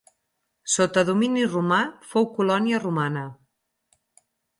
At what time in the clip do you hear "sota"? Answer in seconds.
0.75-1.01